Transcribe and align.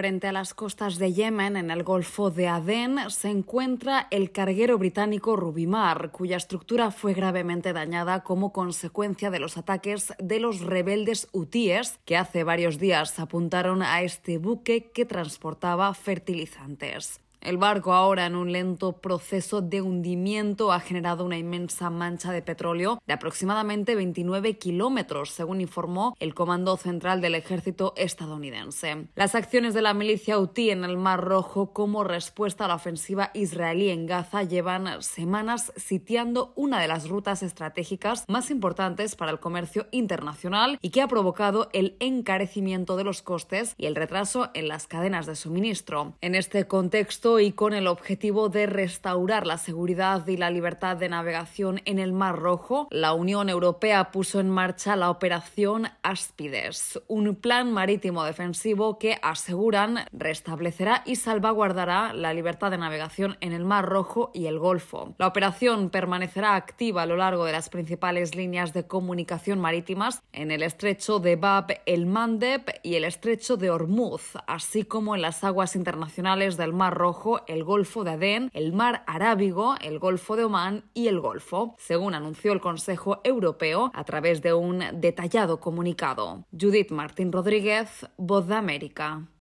Frente 0.00 0.28
a 0.28 0.32
las 0.32 0.54
costas 0.54 0.96
de 0.96 1.12
Yemen, 1.12 1.58
en 1.58 1.70
el 1.70 1.82
Golfo 1.82 2.30
de 2.30 2.48
Adén, 2.48 3.10
se 3.10 3.28
encuentra 3.28 4.08
el 4.10 4.32
carguero 4.32 4.78
británico 4.78 5.36
Rubimar, 5.36 6.10
cuya 6.10 6.38
estructura 6.38 6.90
fue 6.90 7.12
gravemente 7.12 7.74
dañada 7.74 8.22
como 8.22 8.50
consecuencia 8.50 9.30
de 9.30 9.40
los 9.40 9.58
ataques 9.58 10.14
de 10.18 10.40
los 10.40 10.60
rebeldes 10.60 11.28
hutíes 11.32 11.98
que 12.06 12.16
hace 12.16 12.44
varios 12.44 12.78
días 12.78 13.20
apuntaron 13.20 13.82
a 13.82 14.00
este 14.00 14.38
buque 14.38 14.90
que 14.90 15.04
transportaba 15.04 15.92
fertilizantes. 15.92 17.20
El 17.40 17.56
barco, 17.56 17.94
ahora 17.94 18.26
en 18.26 18.36
un 18.36 18.52
lento 18.52 19.00
proceso 19.00 19.62
de 19.62 19.80
hundimiento, 19.80 20.72
ha 20.72 20.80
generado 20.80 21.24
una 21.24 21.38
inmensa 21.38 21.88
mancha 21.88 22.32
de 22.32 22.42
petróleo 22.42 23.02
de 23.06 23.14
aproximadamente 23.14 23.94
29 23.94 24.58
kilómetros, 24.58 25.30
según 25.30 25.62
informó 25.62 26.14
el 26.20 26.34
Comando 26.34 26.76
Central 26.76 27.22
del 27.22 27.34
Ejército 27.34 27.94
estadounidense. 27.96 29.06
Las 29.14 29.34
acciones 29.34 29.72
de 29.72 29.80
la 29.80 29.94
milicia 29.94 30.36
Houthi 30.36 30.70
en 30.70 30.84
el 30.84 30.98
Mar 30.98 31.24
Rojo 31.24 31.72
como 31.72 32.04
respuesta 32.04 32.66
a 32.66 32.68
la 32.68 32.74
ofensiva 32.74 33.30
israelí 33.32 33.88
en 33.88 34.04
Gaza 34.04 34.42
llevan 34.42 35.02
semanas 35.02 35.72
sitiando 35.76 36.52
una 36.56 36.78
de 36.78 36.88
las 36.88 37.08
rutas 37.08 37.42
estratégicas 37.42 38.24
más 38.28 38.50
importantes 38.50 39.16
para 39.16 39.30
el 39.30 39.40
comercio 39.40 39.86
internacional 39.92 40.78
y 40.82 40.90
que 40.90 41.00
ha 41.00 41.08
provocado 41.08 41.70
el 41.72 41.96
encarecimiento 42.00 42.96
de 42.96 43.04
los 43.04 43.22
costes 43.22 43.74
y 43.78 43.86
el 43.86 43.96
retraso 43.96 44.50
en 44.52 44.68
las 44.68 44.86
cadenas 44.86 45.24
de 45.24 45.36
suministro. 45.36 46.14
En 46.20 46.34
este 46.34 46.66
contexto, 46.66 47.29
y 47.38 47.52
con 47.52 47.74
el 47.74 47.86
objetivo 47.86 48.48
de 48.48 48.66
restaurar 48.66 49.46
la 49.46 49.58
seguridad 49.58 50.26
y 50.26 50.36
la 50.36 50.50
libertad 50.50 50.96
de 50.96 51.08
navegación 51.08 51.82
en 51.84 51.98
el 51.98 52.12
Mar 52.12 52.38
Rojo, 52.38 52.88
la 52.90 53.12
Unión 53.12 53.48
Europea 53.48 54.10
puso 54.10 54.40
en 54.40 54.50
marcha 54.50 54.96
la 54.96 55.10
operación 55.10 55.88
Aspides, 56.02 57.00
un 57.06 57.36
plan 57.36 57.72
marítimo 57.72 58.24
defensivo 58.24 58.98
que 58.98 59.18
aseguran 59.22 60.06
restablecerá 60.12 61.02
y 61.06 61.16
salvaguardará 61.16 62.12
la 62.12 62.34
libertad 62.34 62.70
de 62.70 62.78
navegación 62.78 63.36
en 63.40 63.52
el 63.52 63.64
Mar 63.64 63.86
Rojo 63.86 64.30
y 64.34 64.46
el 64.46 64.58
Golfo. 64.58 65.14
La 65.18 65.26
operación 65.26 65.90
permanecerá 65.90 66.56
activa 66.56 67.02
a 67.02 67.06
lo 67.06 67.16
largo 67.16 67.44
de 67.44 67.52
las 67.52 67.68
principales 67.68 68.34
líneas 68.34 68.72
de 68.72 68.86
comunicación 68.86 69.60
marítimas 69.60 70.22
en 70.32 70.50
el 70.50 70.62
estrecho 70.62 71.18
de 71.18 71.36
Bab 71.36 71.80
el 71.86 72.06
Mandeb 72.06 72.62
y 72.82 72.94
el 72.94 73.04
estrecho 73.04 73.56
de 73.56 73.70
Hormuz, 73.70 74.34
así 74.46 74.84
como 74.84 75.14
en 75.14 75.22
las 75.22 75.44
aguas 75.44 75.76
internacionales 75.76 76.56
del 76.56 76.72
Mar 76.72 76.94
El 77.46 77.64
Golfo 77.64 78.02
de 78.02 78.12
Adén, 78.12 78.50
el 78.54 78.72
Mar 78.72 79.04
Arábigo, 79.06 79.74
el 79.82 79.98
Golfo 79.98 80.36
de 80.36 80.44
Omán 80.44 80.84
y 80.94 81.08
el 81.08 81.20
Golfo, 81.20 81.74
según 81.78 82.14
anunció 82.14 82.52
el 82.52 82.60
Consejo 82.60 83.20
Europeo 83.24 83.90
a 83.94 84.04
través 84.04 84.40
de 84.40 84.54
un 84.54 84.82
detallado 84.94 85.60
comunicado. 85.60 86.44
Judith 86.58 86.90
Martín 86.90 87.30
Rodríguez, 87.30 88.06
Voz 88.16 88.46
de 88.46 88.54
América. 88.54 89.28